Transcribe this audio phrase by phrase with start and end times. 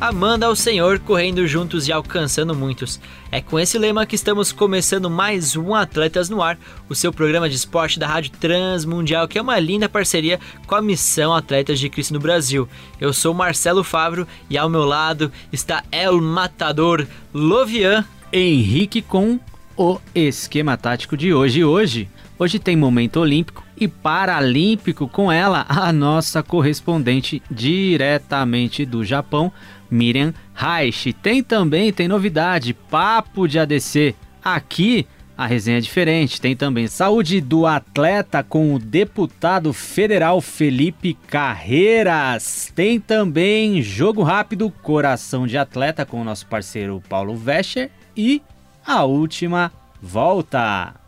[0.00, 3.00] Amando ao Senhor, correndo juntos e alcançando muitos.
[3.32, 6.56] É com esse lema que estamos começando mais um Atletas no Ar,
[6.88, 10.82] o seu programa de esporte da Rádio Transmundial, que é uma linda parceria com a
[10.82, 12.68] missão Atletas de Cristo no Brasil.
[13.00, 19.40] Eu sou Marcelo Favro e ao meu lado está El Matador Lovian Henrique com
[19.76, 21.64] o esquema tático de hoje.
[21.64, 29.52] Hoje, hoje tem momento olímpico e paralímpico com ela, a nossa correspondente diretamente do Japão,
[29.90, 31.12] Miriam Reich.
[31.12, 34.14] Tem também, tem novidade, papo de ADC.
[34.44, 35.06] Aqui
[35.38, 36.40] a resenha é diferente.
[36.40, 42.72] Tem também saúde do atleta com o deputado federal Felipe Carreiras.
[42.74, 48.42] Tem também jogo rápido, coração de atleta com o nosso parceiro Paulo Vescher e
[48.84, 49.70] a última
[50.02, 51.07] volta.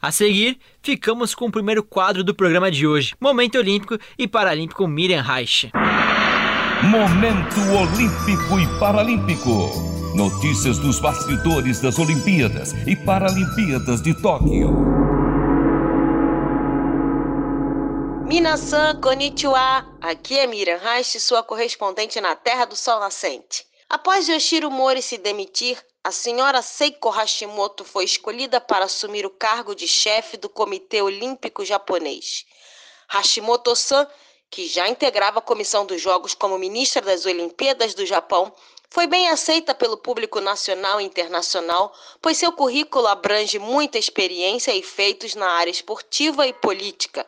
[0.00, 4.88] A seguir, ficamos com o primeiro quadro do programa de hoje, Momento Olímpico e Paralímpico
[4.88, 5.70] Miriam Reich.
[6.82, 9.70] Momento Olímpico e Paralímpico.
[10.16, 15.11] Notícias dos bastidores das Olimpíadas e Paralimpíadas de Tóquio.
[18.32, 19.84] Minasan, konnichiwa.
[20.00, 23.66] Aqui é Miriam Reich, sua correspondente na Terra do Sol Nascente.
[23.90, 29.74] Após Yoshiro Mori se demitir, a senhora Seiko Hashimoto foi escolhida para assumir o cargo
[29.74, 32.46] de chefe do Comitê Olímpico Japonês.
[33.06, 34.08] Hashimoto-san,
[34.50, 38.50] que já integrava a comissão dos Jogos como ministra das Olimpíadas do Japão,
[38.88, 44.82] foi bem aceita pelo público nacional e internacional, pois seu currículo abrange muita experiência e
[44.82, 47.26] feitos na área esportiva e política.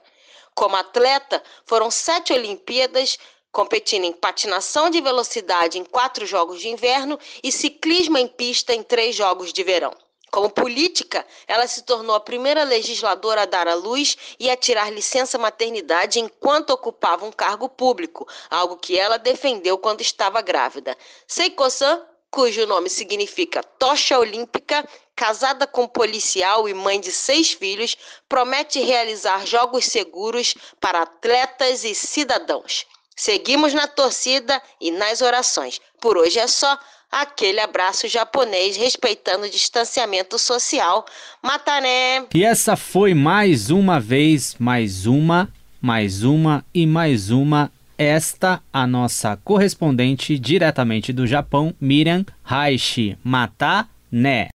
[0.54, 3.18] Como atleta, foram sete Olimpíadas,
[3.50, 8.82] competindo em patinação de velocidade em quatro jogos de inverno e ciclismo em pista em
[8.82, 9.92] três jogos de verão.
[10.30, 14.92] Como política, ela se tornou a primeira legisladora a dar à luz e a tirar
[14.92, 20.96] licença maternidade enquanto ocupava um cargo público, algo que ela defendeu quando estava grávida.
[21.28, 27.96] Seiko-san, cujo nome significa tocha olímpica, casada com policial e mãe de seis filhos,
[28.28, 32.86] promete realizar jogos seguros para atletas e cidadãos.
[33.16, 35.80] Seguimos na torcida e nas orações.
[36.00, 36.78] Por hoje é só
[37.10, 41.06] aquele abraço japonês respeitando o distanciamento social.
[41.40, 42.26] Matané!
[42.34, 45.48] E essa foi mais uma vez, mais uma,
[45.80, 47.70] mais uma e mais uma.
[47.96, 53.16] Esta a nossa correspondente diretamente do Japão, Miriam Raishi.
[53.22, 54.53] Matané!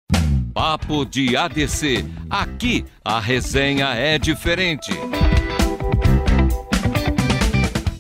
[0.68, 2.04] Papo de ADC.
[2.28, 4.92] Aqui a resenha é diferente.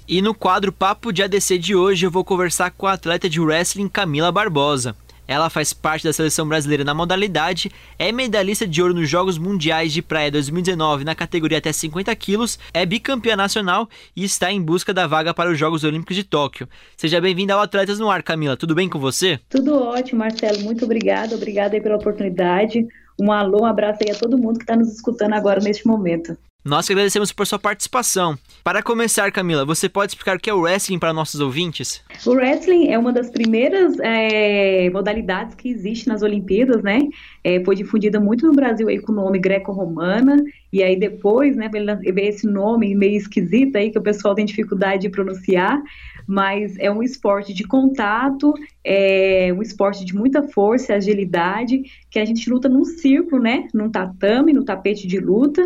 [0.07, 3.39] E no quadro Papo de ADC de hoje eu vou conversar com a atleta de
[3.39, 4.95] wrestling Camila Barbosa.
[5.27, 9.92] Ela faz parte da seleção brasileira na modalidade, é medalhista de ouro nos Jogos Mundiais
[9.92, 14.94] de Praia 2019 na categoria até 50 quilos, é bicampeã nacional e está em busca
[14.94, 16.68] da vaga para os Jogos Olímpicos de Tóquio.
[16.95, 18.56] Seja bem-vinda ao Atletas no Ar, Camila.
[18.56, 19.39] Tudo bem com você?
[19.50, 20.62] Tudo ótimo, Marcelo.
[20.62, 21.36] Muito obrigada.
[21.36, 22.86] Obrigada pela oportunidade.
[23.19, 26.38] Um alô, um abraço aí a todo mundo que está nos escutando agora neste momento.
[26.65, 28.35] Nós que agradecemos por sua participação.
[28.63, 32.01] Para começar, Camila, você pode explicar o que é o wrestling para nossos ouvintes?
[32.25, 37.07] O wrestling é uma das primeiras é, modalidades que existe nas Olimpíadas, né?
[37.44, 41.69] É, foi difundida muito no Brasil aí com o nome greco-romana, e aí depois, né,
[41.69, 45.79] veio esse nome meio esquisito aí que o pessoal tem dificuldade de pronunciar,
[46.25, 52.17] mas é um esporte de contato, é um esporte de muita força e agilidade, que
[52.17, 55.62] a gente luta num círculo, né, num tatame, no tapete de luta,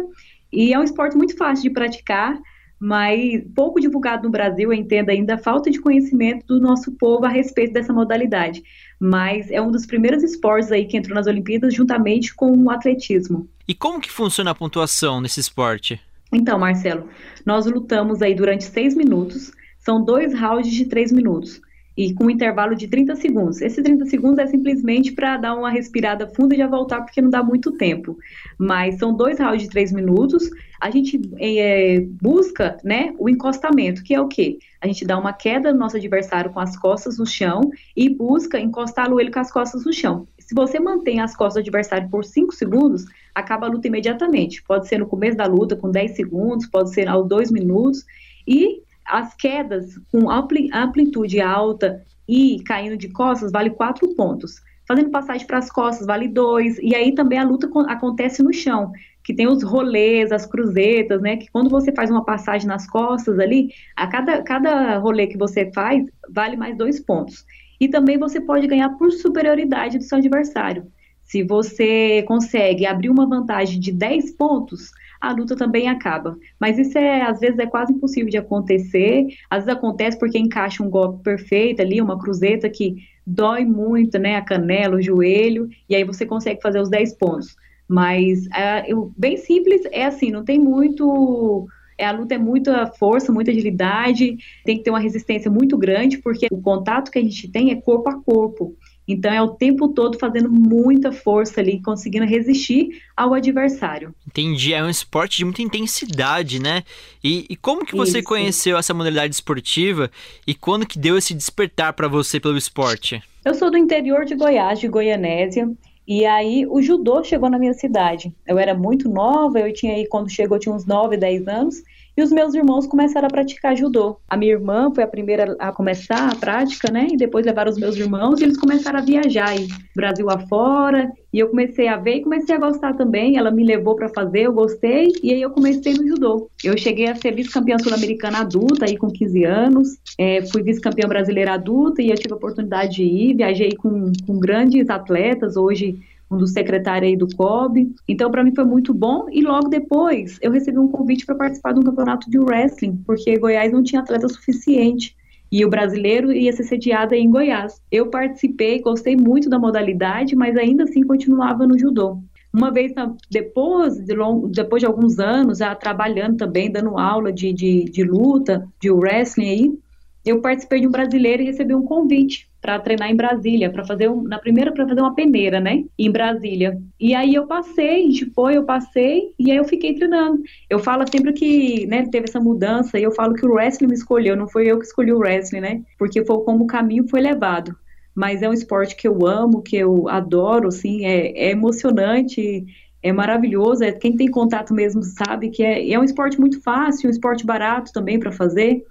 [0.52, 2.38] e é um esporte muito fácil de praticar,
[2.80, 7.26] mas pouco divulgado no Brasil, eu entendo ainda a falta de conhecimento do nosso povo
[7.26, 8.64] a respeito dessa modalidade.
[9.00, 13.48] Mas é um dos primeiros esportes aí que entrou nas Olimpíadas juntamente com o atletismo.
[13.68, 16.00] E como que funciona a pontuação nesse esporte?
[16.32, 17.10] Então, Marcelo,
[17.46, 21.60] nós lutamos aí durante seis minutos, são dois rounds de três minutos
[22.00, 23.62] e com um intervalo de 30 segundos.
[23.62, 27.30] Esse 30 segundos é simplesmente para dar uma respirada funda e já voltar, porque não
[27.30, 28.18] dá muito tempo.
[28.58, 30.50] Mas são dois rounds de três minutos.
[30.80, 34.60] A gente é, busca né, o encostamento, que é o quê?
[34.80, 38.58] A gente dá uma queda no nosso adversário com as costas no chão e busca
[38.58, 40.26] encostá-lo ele com as costas no chão.
[40.40, 43.04] Se você mantém as costas do adversário por 5 segundos,
[43.36, 44.64] acaba a luta imediatamente.
[44.64, 48.06] Pode ser no começo da luta, com 10 segundos, pode ser aos 2 minutos.
[48.48, 54.62] E as quedas com amplitude alta e caindo de costas vale quatro pontos.
[54.88, 56.78] Fazendo passagem para as costas vale dois.
[56.80, 58.92] E aí também a luta acontece no chão,
[59.24, 61.38] que tem os rolês, as cruzetas, né?
[61.38, 65.72] Que quando você faz uma passagem nas costas ali, a cada, cada rolê que você
[65.74, 67.46] faz vale mais dois pontos.
[67.80, 70.88] E também você pode ganhar por superioridade do seu adversário.
[71.24, 76.38] Se você consegue abrir uma vantagem de 10 pontos, a luta também acaba.
[76.60, 79.28] Mas isso é, às vezes, é quase impossível de acontecer.
[79.50, 82.96] Às vezes acontece porque encaixa um golpe perfeito ali, uma cruzeta que
[83.26, 84.38] dói muito, né?
[84.38, 87.56] A canela, o joelho, e aí você consegue fazer os 10 pontos.
[87.88, 88.86] Mas é,
[89.18, 91.68] bem simples, é assim, não tem muito.
[91.98, 96.18] É, a luta é muita força, muita agilidade, tem que ter uma resistência muito grande,
[96.20, 98.78] porque o contato que a gente tem é corpo a corpo.
[99.10, 104.14] Então é o tempo todo fazendo muita força ali, conseguindo resistir ao adversário.
[104.28, 106.84] Entendi, é um esporte de muita intensidade, né?
[107.24, 108.28] E, e como que você Isso.
[108.28, 110.12] conheceu essa modalidade esportiva
[110.46, 113.20] e quando que deu esse despertar para você pelo esporte?
[113.44, 115.68] Eu sou do interior de Goiás, de Goianésia,
[116.08, 118.32] e aí o judô chegou na minha cidade.
[118.48, 121.84] Eu era muito nova, eu tinha aí quando chegou eu tinha uns 9, 10 anos,
[122.20, 124.18] e os meus irmãos começaram a praticar judô.
[124.28, 127.08] A minha irmã foi a primeira a começar a prática, né?
[127.10, 131.10] E depois levaram os meus irmãos e eles começaram a viajar aí, Brasil afora.
[131.32, 133.38] E eu comecei a ver e comecei a gostar também.
[133.38, 135.14] Ela me levou para fazer, eu gostei.
[135.24, 136.50] E aí eu comecei no judô.
[136.62, 139.88] Eu cheguei a ser vice-campeã sul-americana adulta aí com 15 anos.
[140.18, 143.36] É, fui vice-campeã brasileira adulta e eu tive a oportunidade de ir.
[143.36, 145.56] Viajei com, com grandes atletas.
[145.56, 146.00] Hoje
[146.30, 147.94] um dos secretários aí do COB.
[148.08, 149.28] Então, para mim foi muito bom.
[149.32, 153.38] E logo depois, eu recebi um convite para participar de um campeonato de wrestling, porque
[153.38, 155.16] Goiás não tinha atleta suficiente.
[155.52, 157.82] E o brasileiro ia ser sediado em Goiás.
[157.92, 162.20] Eu participei, gostei muito da modalidade, mas ainda assim continuava no judô.
[162.54, 162.94] Uma vez
[163.30, 168.04] depois de, long, depois de alguns anos, já trabalhando também, dando aula de, de, de
[168.04, 169.80] luta, de wrestling aí,
[170.26, 174.10] eu participei de um brasileiro e recebi um convite para treinar em Brasília, para fazer
[174.10, 176.78] um, na primeira para fazer uma peneira, né, em Brasília.
[177.00, 180.42] E aí eu passei, a gente foi, eu passei e aí eu fiquei treinando.
[180.70, 183.94] Eu falo sempre que, né, teve essa mudança e eu falo que o wrestling me
[183.94, 185.82] escolheu, não foi eu que escolhi o wrestling, né?
[185.98, 187.76] Porque foi como o caminho foi levado.
[188.14, 192.66] Mas é um esporte que eu amo, que eu adoro, assim, é, é emocionante,
[193.02, 193.84] é maravilhoso.
[193.84, 197.46] É, quem tem contato mesmo sabe que é, é um esporte muito fácil, um esporte
[197.46, 198.84] barato também para fazer.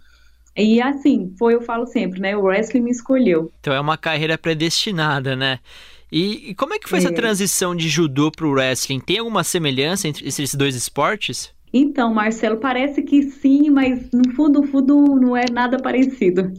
[0.59, 2.37] E assim, foi, eu falo sempre, né?
[2.37, 3.53] O wrestling me escolheu.
[3.61, 5.61] Então é uma carreira predestinada, né?
[6.11, 7.03] E, e como é que foi é.
[7.03, 8.99] essa transição de judô para o wrestling?
[8.99, 11.53] Tem alguma semelhança entre esses dois esportes?
[11.73, 16.53] Então, Marcelo, parece que sim, mas no fundo, no fundo, não é nada parecido.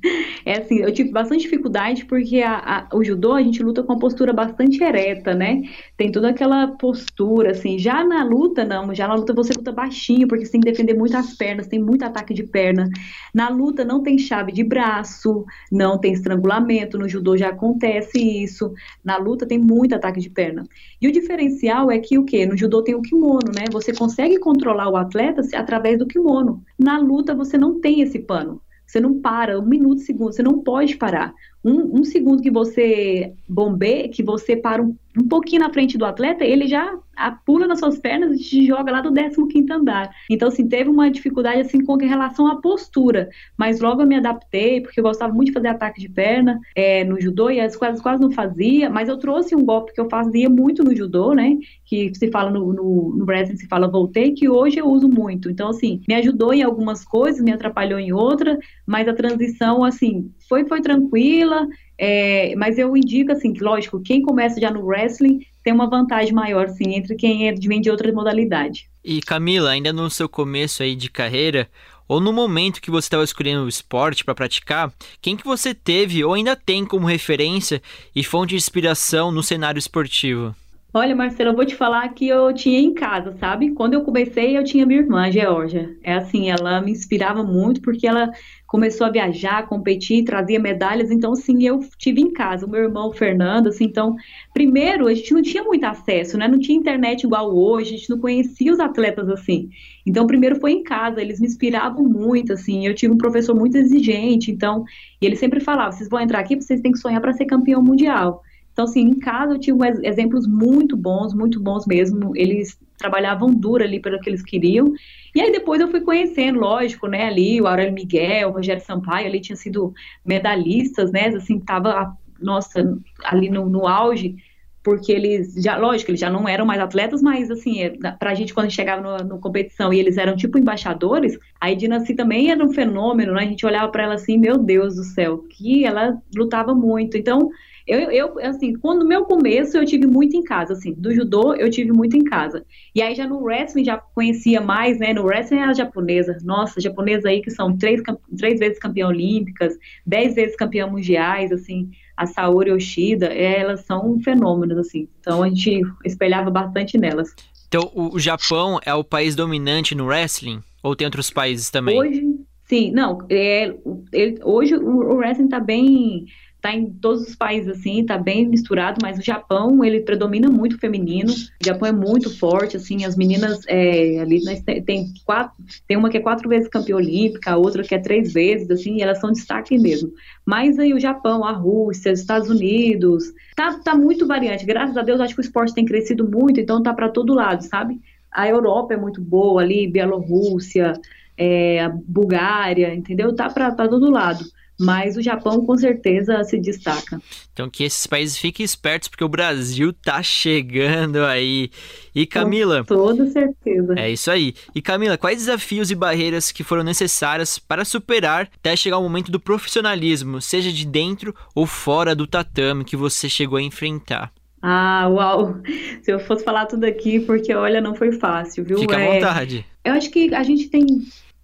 [0.46, 3.94] É assim, eu tive bastante dificuldade porque a, a, o judô a gente luta com
[3.94, 5.62] uma postura bastante ereta, né?
[5.98, 7.78] Tem toda aquela postura, assim.
[7.78, 8.94] Já na luta, não.
[8.94, 11.80] Já na luta você luta baixinho, porque você tem que defender muito as pernas, tem
[11.82, 12.90] muito ataque de perna.
[13.34, 16.98] Na luta não tem chave de braço, não tem estrangulamento.
[16.98, 18.74] No judô já acontece isso.
[19.04, 20.64] Na luta tem muito ataque de perna.
[21.02, 22.46] E o diferencial é que o quê?
[22.46, 23.66] No judô tem o kimono, né?
[23.72, 26.64] Você consegue controlar o atleta através do kimono.
[26.78, 28.62] Na luta você não tem esse pano.
[28.86, 31.34] Você não para um minuto, segundo, você não pode parar.
[31.64, 36.06] Um, um segundo que você bombeia, que você para um, um pouquinho na frente do
[36.06, 40.10] atleta, ele já a, pula nas suas pernas e te joga lá do 15 andar.
[40.30, 44.82] Então, assim, teve uma dificuldade, assim, com relação à postura, mas logo eu me adaptei,
[44.82, 48.02] porque eu gostava muito de fazer ataque de perna é, no judô, e as quase,
[48.02, 51.58] quase não fazia, mas eu trouxe um golpe que eu fazia muito no judô, né,
[51.86, 55.50] que se fala no, no, no wrestling, se fala voltei, que hoje eu uso muito.
[55.50, 60.32] Então, assim, me ajudou em algumas coisas, me atrapalhou em outra, mas a transição, assim,
[60.50, 65.72] foi, foi tranquila, é, mas eu indico, assim, lógico, quem começa já no wrestling tem
[65.72, 68.90] uma vantagem maior, assim, entre quem é, vem de outra modalidade.
[69.06, 71.70] E Camila, ainda no seu começo aí de carreira,
[72.08, 74.92] ou no momento que você estava escolhendo o esporte para praticar,
[75.22, 77.82] quem que você teve ou ainda tem como referência
[78.16, 80.56] e fonte de inspiração no cenário esportivo?
[80.92, 83.76] Olha, Marcelo, eu vou te falar que eu tinha em casa, sabe?
[83.76, 85.96] Quando eu comecei, eu tinha minha irmã, Georgia.
[86.04, 88.32] É assim, ela me inspirava muito porque ela
[88.66, 91.12] começou a viajar, competir, trazia medalhas.
[91.12, 92.66] Então, sim, eu tive em casa.
[92.66, 94.16] O meu irmão, o Fernando, assim, então,
[94.52, 96.48] primeiro, a gente não tinha muito acesso, né?
[96.48, 99.70] Não tinha internet igual hoje, a gente não conhecia os atletas assim.
[100.08, 102.88] Então, primeiro foi em casa, eles me inspiravam muito, assim.
[102.88, 104.84] Eu tive um professor muito exigente, então,
[105.22, 107.84] e ele sempre falava: vocês vão entrar aqui, vocês têm que sonhar para ser campeão
[107.84, 108.42] mundial.
[108.80, 112.32] Então, assim, em casa eu tive exemplos muito bons, muito bons mesmo.
[112.34, 114.94] Eles trabalhavam duro ali pelo que eles queriam.
[115.36, 119.28] E aí depois eu fui conhecendo, lógico, né, ali o Aurélio Miguel, o Rogério Sampaio,
[119.28, 119.94] ali tinha sido
[120.26, 124.38] medalhistas, né, assim, tava, nossa, ali no, no auge,
[124.82, 128.54] porque eles já, lógico, eles já não eram mais atletas, mas assim, é, pra gente
[128.54, 132.72] quando chegava no, no competição e eles eram tipo embaixadores, a Edinassi também era um
[132.72, 133.42] fenômeno, né?
[133.42, 137.18] A gente olhava para ela assim, meu Deus do céu, que ela lutava muito.
[137.18, 137.52] Então,
[137.90, 141.56] eu, eu, assim, quando no meu começo eu tive muito em casa, assim, do judô
[141.56, 142.64] eu tive muito em casa.
[142.94, 145.12] E aí já no wrestling já conhecia mais, né?
[145.12, 146.38] No wrestling é a japonesa.
[146.44, 148.00] Nossa, japonesa aí que são três,
[148.38, 154.78] três vezes campeã olímpicas, dez vezes campeã mundiais, assim, a Saori Yoshida, elas são fenômenos,
[154.78, 155.08] assim.
[155.20, 157.34] Então a gente espelhava bastante nelas.
[157.68, 160.62] Então o Japão é o país dominante no wrestling?
[160.84, 162.00] Ou tem outros países também?
[162.00, 162.24] Hoje,
[162.66, 163.26] sim, não.
[163.30, 163.74] É,
[164.14, 166.26] ele, hoje o, o wrestling está bem
[166.62, 170.76] tá em todos os países assim, tá bem misturado, mas o Japão, ele predomina muito
[170.76, 175.56] o feminino, o Japão é muito forte, assim, as meninas é, ali, nós tem, quatro,
[175.88, 179.02] tem uma que é quatro vezes campeã olímpica, a outra que é três vezes, assim,
[179.02, 180.12] elas são destaque mesmo.
[180.46, 185.02] Mas aí o Japão, a Rússia, os Estados Unidos, tá, tá muito variante, graças a
[185.02, 188.02] Deus, acho que o esporte tem crescido muito, então tá para todo lado, sabe?
[188.32, 190.94] A Europa é muito boa ali, Bielorrússia,
[191.38, 193.34] é, Bulgária, entendeu?
[193.34, 194.44] Tá para todo lado
[194.80, 197.22] mas o Japão com certeza se destaca.
[197.52, 201.70] Então que esses países fiquem espertos porque o Brasil tá chegando aí.
[202.16, 203.94] E Camila, com toda certeza.
[203.98, 204.54] É isso aí.
[204.74, 209.32] E Camila, quais desafios e barreiras que foram necessárias para superar até chegar o momento
[209.32, 214.32] do profissionalismo, seja de dentro ou fora do tatame que você chegou a enfrentar?
[214.62, 215.58] Ah, uau!
[216.02, 218.80] Se eu fosse falar tudo aqui, porque olha, não foi fácil, viu?
[218.80, 219.14] Fica à é...
[219.14, 219.66] vontade.
[219.84, 220.86] Eu acho que a gente tem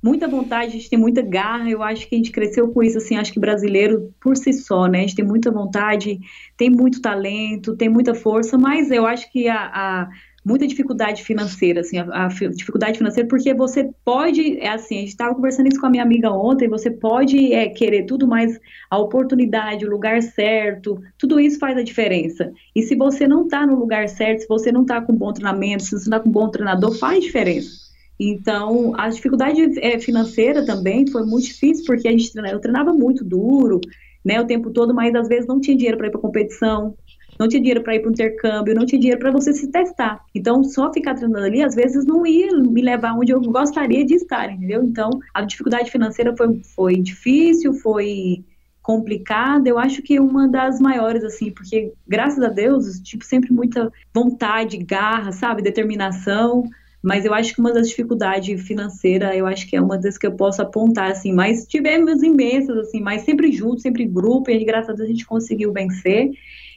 [0.05, 2.99] muita vontade, a gente tem muita garra, eu acho que a gente cresceu com isso,
[2.99, 6.19] assim, acho que brasileiro por si só, né, a gente tem muita vontade,
[6.55, 10.09] tem muito talento, tem muita força, mas eu acho que a, a
[10.45, 15.09] muita dificuldade financeira, assim, a, a, dificuldade financeira, porque você pode, é assim, a gente
[15.09, 18.59] estava conversando isso com a minha amiga ontem, você pode é, querer tudo, mas
[18.91, 22.51] a oportunidade, o lugar certo, tudo isso faz a diferença.
[22.75, 25.81] E se você não está no lugar certo, se você não está com bom treinamento,
[25.81, 27.85] se você não está com bom treinador, faz diferença.
[28.19, 33.23] Então, a dificuldade é, financeira também foi muito difícil, porque a gente eu treinava muito
[33.23, 33.81] duro,
[34.23, 36.95] né, o tempo todo, mas às vezes não tinha dinheiro para ir para competição,
[37.37, 40.23] não tinha dinheiro para ir para o intercâmbio, não tinha dinheiro para você se testar.
[40.33, 44.15] Então, só ficar treinando ali, às vezes, não ia me levar onde eu gostaria de
[44.15, 44.83] estar, entendeu?
[44.83, 48.43] Então, a dificuldade financeira foi, foi difícil, foi
[48.81, 53.91] complicada, eu acho que uma das maiores, assim, porque, graças a Deus, tipo, sempre muita
[54.13, 56.63] vontade, garra, sabe, determinação,
[57.05, 60.25] mas eu acho que uma das dificuldades financeiras, eu acho que é uma das que
[60.25, 64.65] eu posso apontar, assim, mas tivemos imensas, assim, mas sempre juntos, sempre em grupo, e
[64.65, 66.31] graças a Deus a gente conseguiu vencer.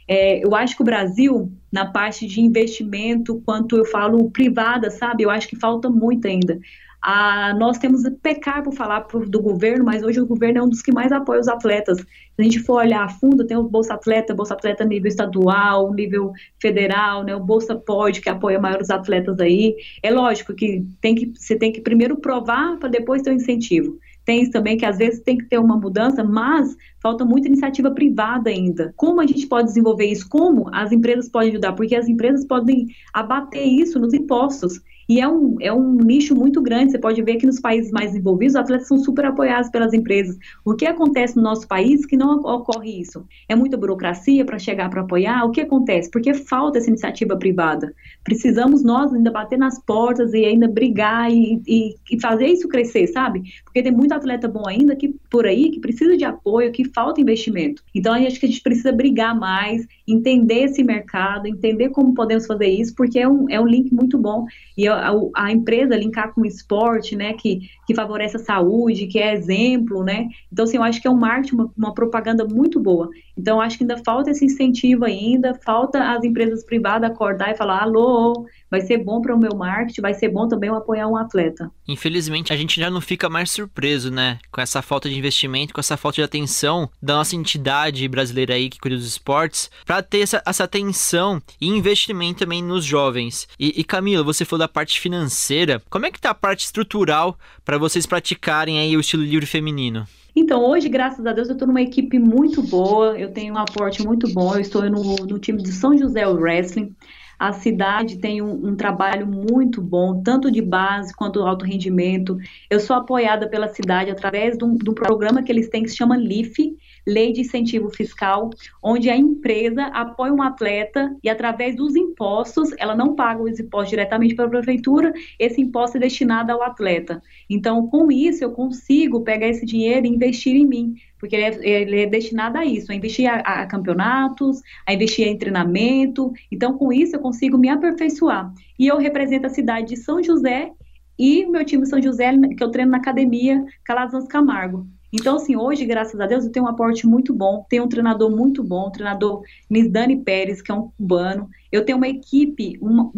[0.06, 5.23] É, eu acho que o Brasil, na parte de investimento, quanto eu falo privada, sabe,
[5.23, 6.61] eu acho que falta muito ainda.
[7.00, 10.69] Ah, nós temos pecar por falar pro, do governo, mas hoje o governo é um
[10.69, 11.99] dos que mais apoia os atletas.
[11.99, 12.07] Se
[12.38, 16.33] a gente for olhar a fundo, tem o Bolsa Atleta, Bolsa Atleta nível estadual, nível
[16.61, 19.76] federal, né, o Bolsa Pode, que apoia maiores atletas aí.
[20.02, 23.37] É lógico que, tem que você tem que primeiro provar para depois ter o um
[23.37, 23.99] incentivo.
[24.28, 28.50] Tem também que às vezes tem que ter uma mudança, mas falta muita iniciativa privada
[28.50, 28.93] ainda.
[28.95, 30.28] Como a gente pode desenvolver isso?
[30.28, 31.73] Como as empresas podem ajudar?
[31.73, 34.83] Porque as empresas podem abater isso nos impostos.
[35.08, 36.92] E é um, é um nicho muito grande.
[36.92, 40.36] Você pode ver que nos países mais desenvolvidos, os atletas são super apoiados pelas empresas.
[40.64, 43.24] O que acontece no nosso país que não ocorre isso?
[43.48, 45.44] É muita burocracia para chegar para apoiar?
[45.44, 46.10] O que acontece?
[46.10, 47.94] Porque falta essa iniciativa privada.
[48.22, 53.06] Precisamos nós ainda bater nas portas e ainda brigar e, e, e fazer isso crescer,
[53.06, 53.42] sabe?
[53.64, 57.20] Porque tem muito atleta bom ainda que por aí que precisa de apoio, que falta
[57.20, 57.82] investimento.
[57.94, 62.66] Então, acho que a gente precisa brigar mais, entender esse mercado, entender como podemos fazer
[62.66, 64.46] isso, porque é um, é um link muito bom.
[64.76, 69.18] E a, a empresa linkar com o esporte, né, que, que favorece a saúde, que
[69.18, 70.28] é exemplo, né?
[70.52, 73.10] Então, assim, eu acho que é um marketing, uma, uma propaganda muito boa.
[73.36, 77.82] Então, acho que ainda falta esse incentivo ainda, falta as empresas privadas acordar e falar,
[77.82, 81.16] alô, vai ser bom para o meu marketing, vai ser bom também eu apoiar um
[81.16, 81.70] atleta.
[81.86, 85.80] Infelizmente, a gente já não fica mais surpreso, né, com essa falta de investimento, com
[85.80, 90.21] essa falta de atenção da nossa entidade brasileira aí que cuida dos esportes, para ter
[90.21, 93.49] essa, essa atenção e investimento também nos jovens.
[93.59, 97.38] E, e Camila, você falou da parte financeira, como é que tá a parte estrutural
[97.64, 100.07] para vocês praticarem aí o estilo livre feminino?
[100.35, 104.05] Então, hoje, graças a Deus, eu estou numa equipe muito boa, eu tenho um aporte
[104.07, 106.95] muito bom, eu estou no, no time de São José Wrestling.
[107.38, 112.37] A cidade tem um, um, trabalho muito bom, tanto de base quanto alto rendimento.
[112.69, 116.76] Eu sou apoiada pela cidade através um programa que eles têm que se chama LIFE,
[117.08, 118.50] lei de incentivo fiscal,
[118.82, 123.90] onde a empresa apoia um atleta e através dos impostos, ela não paga os impostos
[123.90, 127.22] diretamente para a prefeitura, esse imposto é destinado ao atleta.
[127.48, 131.82] Então, com isso, eu consigo pegar esse dinheiro e investir em mim, porque ele é,
[131.82, 136.32] ele é destinado a isso, a investir a, a, campeonatos, a investir em treinamento.
[136.52, 138.52] Então, com isso, eu consigo me aperfeiçoar.
[138.78, 140.72] E eu represento a cidade de São José
[141.18, 144.86] e o meu time São José, que eu treino na academia Calazans Camargo.
[145.12, 148.30] Então, assim, hoje, graças a Deus, eu tenho um aporte muito bom, tenho um treinador
[148.30, 151.48] muito bom, o treinador Nisdani Pérez, que é um cubano.
[151.72, 153.10] Eu tenho uma equipe, um,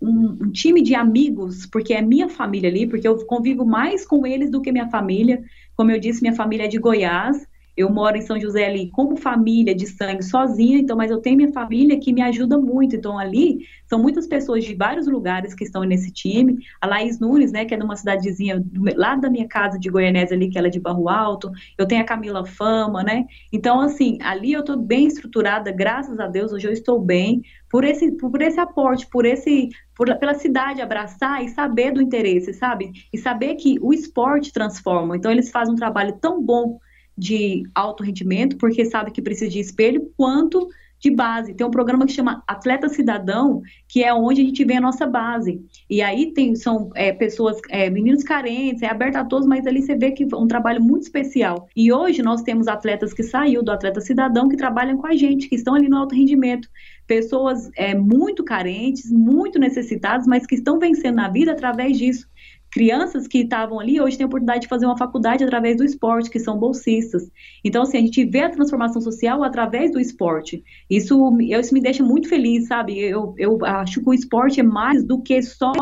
[0.00, 4.50] um, time de amigos, porque é minha família ali, porque eu convivo mais com eles
[4.50, 5.42] do que minha família.
[5.74, 7.46] Como eu disse, minha família é de Goiás,
[7.80, 11.36] eu moro em São José ali como família de sangue sozinha, então, mas eu tenho
[11.36, 12.94] minha família que me ajuda muito.
[12.94, 16.58] Então, ali são muitas pessoas de vários lugares que estão nesse time.
[16.80, 18.62] A Laís Nunes, né, que é de uma cidadezinha
[18.96, 21.50] lá da minha casa de Goianésia ali, que ela é de Barro Alto.
[21.78, 23.24] Eu tenho a Camila Fama, né?
[23.52, 27.84] Então, assim, ali eu estou bem estruturada, graças a Deus, hoje eu estou bem por
[27.84, 32.92] esse, por esse aporte, por esse, por, pela cidade abraçar e saber do interesse, sabe?
[33.12, 35.16] E saber que o esporte transforma.
[35.16, 36.78] Então, eles fazem um trabalho tão bom
[37.20, 40.68] de alto rendimento, porque sabe que precisa de espelho, quanto
[40.98, 41.54] de base.
[41.54, 45.06] Tem um programa que chama Atleta Cidadão, que é onde a gente vê a nossa
[45.06, 45.64] base.
[45.88, 49.80] E aí tem, são é, pessoas, é, meninos carentes, é aberto a todos, mas ali
[49.80, 51.68] você vê que é um trabalho muito especial.
[51.74, 55.48] E hoje nós temos atletas que saiu do Atleta Cidadão que trabalham com a gente,
[55.48, 56.68] que estão ali no alto rendimento.
[57.06, 62.28] Pessoas é, muito carentes, muito necessitadas, mas que estão vencendo na vida através disso
[62.70, 66.30] crianças que estavam ali hoje têm a oportunidade de fazer uma faculdade através do esporte,
[66.30, 67.30] que são bolsistas.
[67.64, 70.62] Então, assim, a gente vê a transformação social através do esporte.
[70.88, 72.98] Isso, isso me deixa muito feliz, sabe?
[72.98, 75.72] Eu, eu acho que o esporte é mais do que só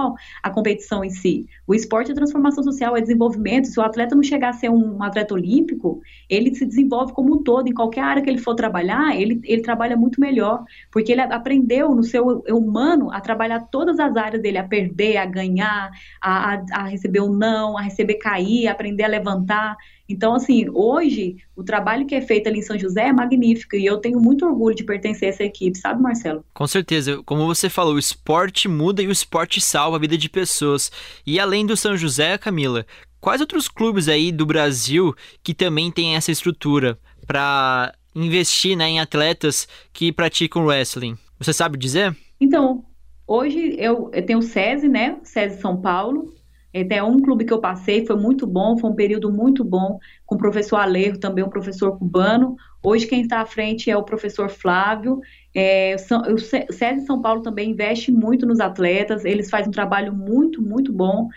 [0.42, 1.46] a competição em si.
[1.66, 3.66] O esporte é transformação social, é desenvolvimento.
[3.66, 7.42] Se o atleta não chegar a ser um atleta olímpico, ele se desenvolve como um
[7.42, 7.68] todo.
[7.68, 11.94] Em qualquer área que ele for trabalhar, ele, ele trabalha muito melhor, porque ele aprendeu
[11.94, 15.90] no seu humano a trabalhar todas as áreas dele, a perder, a ganhar,
[16.22, 19.76] a, a a receber o não, a receber cair, a aprender a levantar.
[20.08, 23.84] Então, assim, hoje, o trabalho que é feito ali em São José é magnífico e
[23.84, 26.42] eu tenho muito orgulho de pertencer a essa equipe, sabe, Marcelo?
[26.54, 27.22] Com certeza.
[27.24, 30.90] Como você falou, o esporte muda e o esporte salva a vida de pessoas.
[31.26, 32.86] E além do São José, Camila,
[33.20, 39.00] quais outros clubes aí do Brasil que também têm essa estrutura para investir né, em
[39.00, 41.18] atletas que praticam wrestling?
[41.38, 42.16] Você sabe dizer?
[42.40, 42.84] Então,
[43.26, 45.18] hoje eu, eu tenho o SESI, né?
[45.22, 46.32] SESI São Paulo,
[46.74, 50.34] até um clube que eu passei, foi muito bom, foi um período muito bom, com
[50.34, 52.56] o professor Alejo, também um professor cubano.
[52.82, 55.20] Hoje quem está à frente é o professor Flávio.
[55.54, 60.62] É, o SESI São Paulo também investe muito nos atletas, eles fazem um trabalho muito,
[60.62, 61.28] muito bom.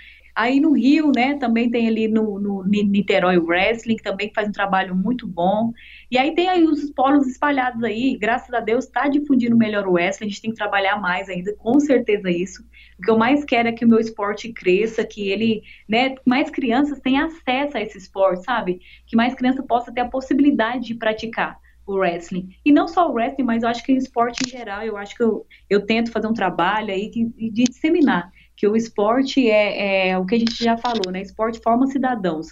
[0.41, 4.51] Aí no Rio, né, também tem ali no, no Niterói Wrestling, que também faz um
[4.51, 5.71] trabalho muito bom.
[6.09, 9.91] E aí tem aí os polos espalhados aí, graças a Deus está difundindo melhor o
[9.91, 12.63] wrestling, a gente tem que trabalhar mais ainda, com certeza isso.
[12.97, 16.49] O que eu mais quero é que o meu esporte cresça, que ele, né, mais
[16.49, 18.81] crianças tenham acesso a esse esporte, sabe?
[19.05, 22.49] Que mais crianças possam ter a possibilidade de praticar o wrestling.
[22.65, 25.15] E não só o wrestling, mas eu acho que o esporte em geral, eu acho
[25.15, 30.09] que eu, eu tento fazer um trabalho aí de, de disseminar que o esporte é,
[30.09, 31.21] é, o que a gente já falou, né?
[31.21, 32.47] Esporte forma cidadãos.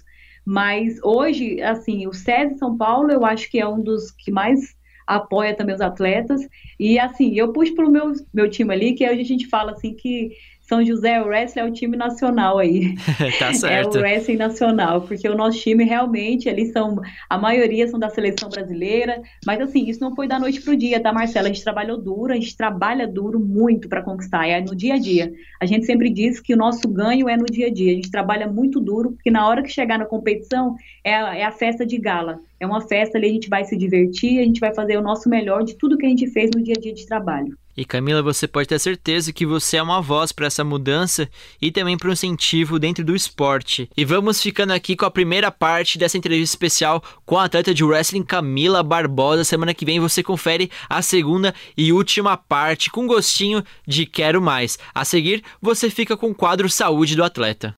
[0.45, 4.75] Mas hoje, assim, o SESI São Paulo, eu acho que é um dos que mais
[5.05, 6.41] apoia também os atletas.
[6.79, 9.93] E assim, eu puxo para o meu, meu time ali, que a gente fala assim
[9.93, 10.31] que
[10.69, 12.93] São José, o wrestling é o time nacional aí.
[13.39, 13.97] tá certo.
[13.97, 18.08] É o wrestling nacional, porque o nosso time realmente, eles são, a maioria são da
[18.08, 21.47] seleção brasileira, mas assim, isso não foi da noite pro dia, tá, Marcela?
[21.47, 24.99] A gente trabalhou duro, a gente trabalha duro muito para conquistar, é no dia a
[24.99, 25.34] dia.
[25.60, 28.12] A gente sempre diz que o nosso ganho é no dia a dia, a gente
[28.12, 31.84] trabalha muito duro, porque na hora que chegar na competição, é a, é a festa
[31.84, 32.39] de gala.
[32.60, 35.27] É uma festa ali, a gente vai se divertir, a gente vai fazer o nosso
[35.29, 37.58] melhor de tudo que a gente fez no dia a dia de trabalho.
[37.80, 41.30] E Camila, você pode ter certeza que você é uma voz para essa mudança
[41.62, 43.89] e também para o incentivo dentro do esporte.
[43.96, 47.82] E vamos ficando aqui com a primeira parte dessa entrevista especial com a atleta de
[47.82, 49.46] wrestling Camila Barbosa.
[49.46, 54.78] Semana que vem você confere a segunda e última parte com gostinho de quero mais.
[54.94, 57.74] A seguir, você fica com o quadro Saúde do Atleta.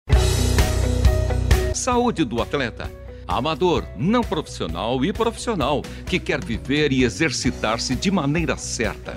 [1.75, 2.91] Saúde do atleta.
[3.27, 9.15] Amador, não profissional e profissional que quer viver e exercitar-se de maneira certa.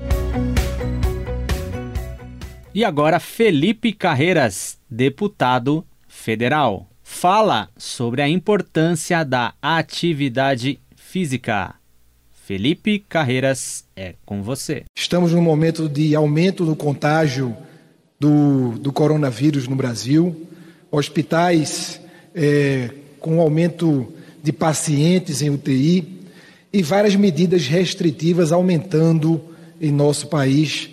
[2.74, 11.76] E agora Felipe Carreiras, deputado federal, fala sobre a importância da atividade física.
[12.32, 14.82] Felipe Carreiras, é com você.
[14.92, 17.56] Estamos num momento de aumento do contágio
[18.18, 20.48] do, do coronavírus no Brasil.
[20.90, 22.00] Hospitais
[22.34, 26.26] é, com aumento de pacientes em UTI
[26.72, 29.40] e várias medidas restritivas aumentando
[29.80, 30.90] em nosso país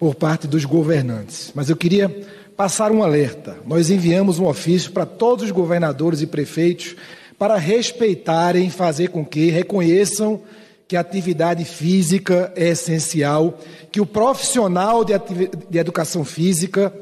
[0.00, 1.52] por parte dos governantes.
[1.54, 2.08] Mas eu queria
[2.56, 3.58] passar um alerta.
[3.66, 6.96] Nós enviamos um ofício para todos os governadores e prefeitos
[7.38, 10.40] para respeitarem, fazer com que reconheçam
[10.88, 13.58] que a atividade física é essencial,
[13.92, 15.12] que o profissional de,
[15.68, 16.92] de educação física,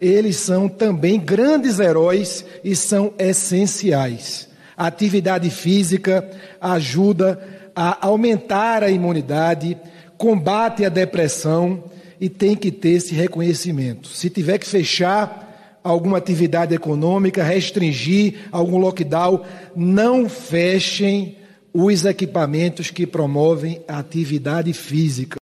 [0.00, 4.48] eles são também grandes heróis e são essenciais.
[4.74, 6.28] A atividade física
[6.60, 7.38] ajuda
[7.76, 9.76] a aumentar a imunidade,
[10.16, 11.84] combate a depressão,
[12.20, 14.08] e tem que ter esse reconhecimento.
[14.08, 21.36] Se tiver que fechar alguma atividade econômica, restringir algum lockdown, não fechem
[21.72, 25.36] os equipamentos que promovem a atividade física.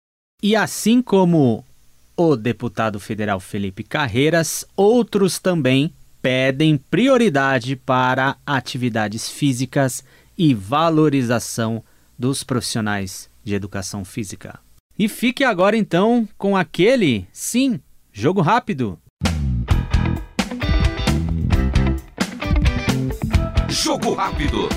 [0.42, 1.64] E assim como
[2.16, 10.04] o deputado federal Felipe Carreiras, outros também pedem prioridade para atividades físicas
[10.38, 11.82] e valorização
[12.18, 14.60] dos profissionais de educação física.
[14.98, 17.80] E fique agora então com aquele, sim,
[18.12, 18.98] jogo rápido.
[23.68, 24.68] Jogo rápido.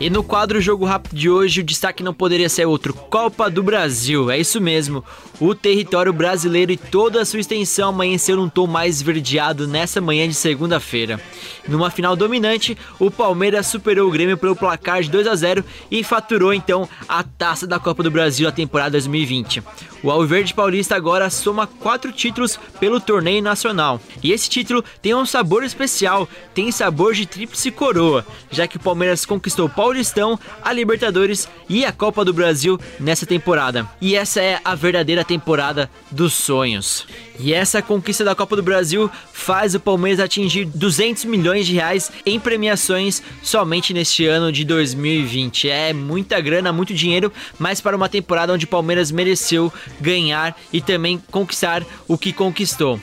[0.00, 3.64] E no quadro Jogo Rápido de hoje, o destaque não poderia ser outro: Copa do
[3.64, 4.30] Brasil.
[4.30, 5.04] É isso mesmo.
[5.40, 10.28] O território brasileiro e toda a sua extensão amanheceu num tom mais verdeado nessa manhã
[10.28, 11.20] de segunda-feira.
[11.66, 16.02] Numa final dominante, o Palmeiras superou o Grêmio pelo placar de 2 a 0 e
[16.02, 19.62] faturou então a taça da Copa do Brasil da temporada 2020.
[20.02, 24.00] O Alverde Paulista agora soma quatro títulos pelo torneio nacional.
[24.22, 28.80] E esse título tem um sabor especial, tem sabor de tríplice coroa, já que o
[28.80, 33.88] Palmeiras conquistou o Paulistão, a Libertadores e a Copa do Brasil nessa temporada.
[34.02, 37.06] E essa é a verdadeira temporada dos sonhos.
[37.40, 42.12] E essa conquista da Copa do Brasil faz o Palmeiras atingir 200 milhões de reais
[42.26, 45.70] em premiações somente neste ano de 2020.
[45.70, 50.82] É muita grana, muito dinheiro, mas para uma temporada onde o Palmeiras mereceu ganhar e
[50.82, 53.00] também conquistar o que conquistou.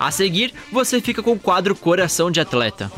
[0.00, 2.90] A seguir, você fica com o quadro Coração de Atleta.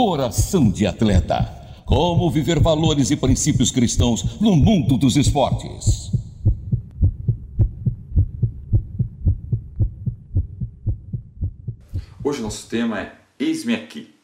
[0.00, 1.52] Coração de Atleta.
[1.84, 6.12] Como viver valores e princípios cristãos no mundo dos esportes.
[12.22, 14.14] Hoje nosso tema é Eis-me aqui.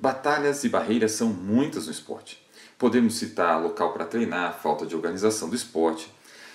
[0.00, 2.38] Batalhas e barreiras são muitas no esporte.
[2.78, 6.10] Podemos citar local para treinar, falta de organização do esporte.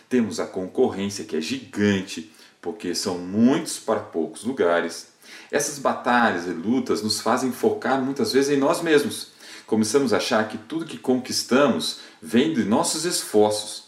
[0.09, 5.12] Temos a concorrência que é gigante, porque são muitos para poucos lugares.
[5.51, 9.33] Essas batalhas e lutas nos fazem focar muitas vezes em nós mesmos.
[9.65, 13.83] Começamos a achar que tudo que conquistamos vem de nossos esforços.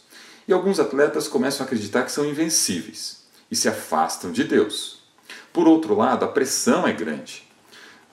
[0.47, 4.99] E alguns atletas começam a acreditar que são invencíveis e se afastam de Deus.
[5.51, 7.47] Por outro lado, a pressão é grande.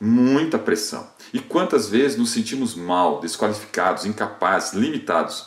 [0.00, 1.08] Muita pressão.
[1.32, 5.46] E quantas vezes nos sentimos mal, desqualificados, incapazes, limitados?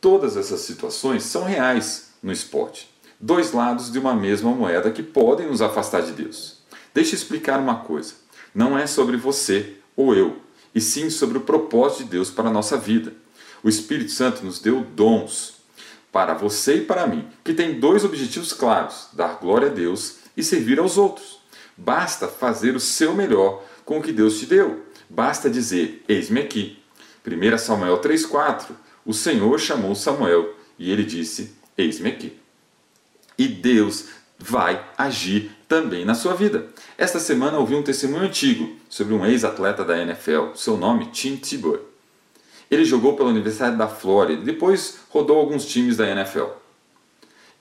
[0.00, 2.90] Todas essas situações são reais no esporte.
[3.20, 6.61] Dois lados de uma mesma moeda que podem nos afastar de Deus.
[6.94, 8.14] Deixa eu explicar uma coisa.
[8.54, 10.38] Não é sobre você ou eu,
[10.74, 13.12] e sim sobre o propósito de Deus para a nossa vida.
[13.62, 15.54] O Espírito Santo nos deu dons
[16.10, 20.42] para você e para mim, que tem dois objetivos claros: dar glória a Deus e
[20.42, 21.40] servir aos outros.
[21.76, 24.84] Basta fazer o seu melhor com o que Deus te deu.
[25.08, 26.78] Basta dizer: Eis-me aqui.
[27.26, 28.72] 1 Samuel 3,4
[29.06, 32.38] O Senhor chamou Samuel e ele disse: Eis-me aqui.
[33.38, 34.06] E Deus
[34.38, 36.66] vai agir também na sua vida.
[36.98, 41.80] Esta semana ouvi um testemunho antigo sobre um ex-atleta da NFL, seu nome Tim Tebow.
[42.70, 46.44] Ele jogou pela Universidade da Flórida e depois rodou alguns times da NFL.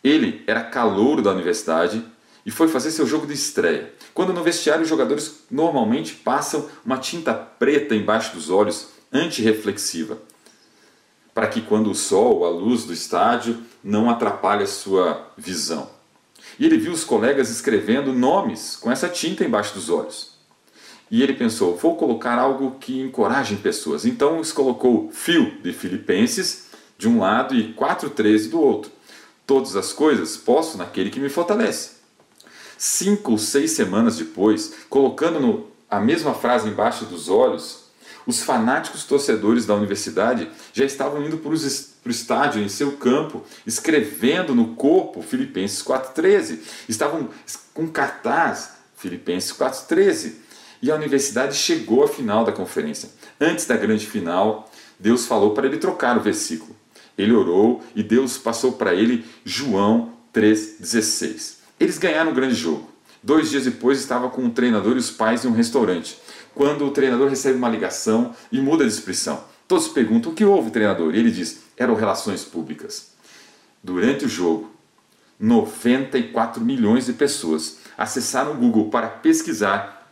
[0.03, 2.03] Ele era calouro da universidade
[2.45, 3.93] e foi fazer seu jogo de estreia.
[4.13, 10.17] Quando no vestiário os jogadores normalmente passam uma tinta preta embaixo dos olhos, antirreflexiva,
[11.33, 16.00] para que quando o sol, a luz do estádio não atrapalhe a sua visão.
[16.59, 20.31] E ele viu os colegas escrevendo nomes com essa tinta embaixo dos olhos.
[21.09, 24.05] E ele pensou: vou colocar algo que encoraje pessoas.
[24.05, 28.91] Então colocou fio de Filipenses de um lado e 4,13 do outro.
[29.45, 32.01] Todas as coisas posso naquele que me fortalece.
[32.77, 37.85] Cinco ou seis semanas depois, colocando no, a mesma frase embaixo dos olhos,
[38.25, 41.51] os fanáticos torcedores da universidade já estavam indo para
[42.05, 46.59] o estádio, em seu campo, escrevendo no corpo Filipenses 4,13.
[46.89, 47.29] Estavam
[47.73, 50.33] com cartaz Filipenses 4,13.
[50.81, 53.09] E a universidade chegou à final da conferência.
[53.39, 56.75] Antes da grande final, Deus falou para ele trocar o versículo.
[57.17, 61.57] Ele orou e Deus passou para ele João 3,16.
[61.79, 62.89] Eles ganharam um grande jogo.
[63.21, 66.17] Dois dias depois estava com o treinador e os pais em um restaurante
[66.53, 69.43] quando o treinador recebe uma ligação e muda de expressão.
[69.71, 71.15] Todos perguntam o que houve, treinador?
[71.15, 73.13] E ele diz: eram relações públicas.
[73.81, 74.69] Durante o jogo,
[75.39, 80.11] 94 milhões de pessoas acessaram o Google para pesquisar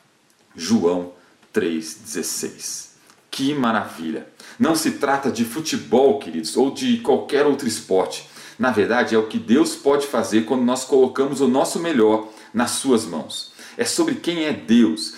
[0.55, 1.11] João
[1.53, 2.91] 3,16.
[3.29, 4.29] Que maravilha!
[4.57, 8.29] Não se trata de futebol, queridos, ou de qualquer outro esporte.
[8.57, 12.71] Na verdade, é o que Deus pode fazer quando nós colocamos o nosso melhor nas
[12.71, 13.51] Suas mãos.
[13.77, 15.15] É sobre quem é Deus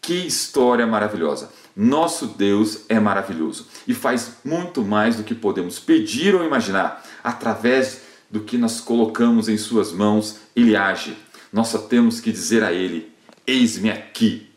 [0.00, 1.50] que história maravilhosa!
[1.76, 7.04] Nosso Deus é maravilhoso e faz muito mais do que podemos pedir ou imaginar.
[7.22, 11.16] Através do que nós colocamos em Suas mãos, Ele age.
[11.52, 13.12] Nós só temos que dizer a Ele:
[13.46, 14.48] Eis-me aqui.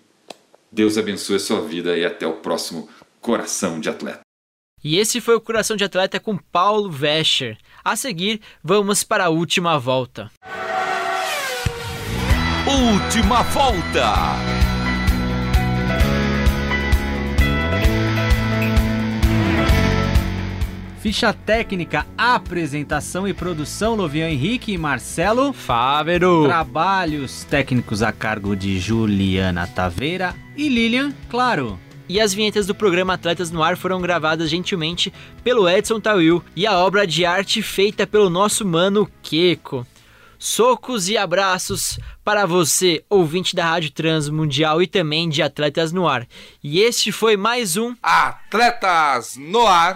[0.72, 2.88] Deus abençoe a sua vida e até o próximo
[3.20, 4.22] Coração de Atleta.
[4.84, 7.58] E esse foi o Coração de Atleta com Paulo Vescher.
[7.84, 10.32] A seguir, vamos para a última volta.
[12.68, 14.57] Última volta.
[21.08, 26.44] Ficha técnica, apresentação e produção, Lovian Henrique e Marcelo Fávero.
[26.44, 31.80] Trabalhos técnicos a cargo de Juliana Taveira e Lilian Claro.
[32.10, 35.14] E as vinhetas do programa Atletas no Ar foram gravadas gentilmente
[35.46, 39.88] pelo Edson Tawil e a obra de arte feita pelo nosso mano Keko.
[40.38, 46.28] Socos e abraços para você, ouvinte da Rádio Transmundial e também de Atletas no Ar.
[46.62, 49.96] E este foi mais um Atletas no Ar.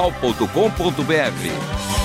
[0.09, 2.00] portal.com.br.